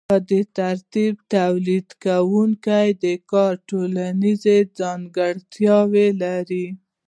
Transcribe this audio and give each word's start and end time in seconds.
په 0.09 0.17
دې 0.29 0.41
ترتیب 0.59 1.13
د 1.21 1.23
تولیدونکي 1.35 3.13
کار 3.31 3.53
ټولنیزه 3.69 4.57
ځانګړتیا 4.79 5.77
لري 6.23 6.65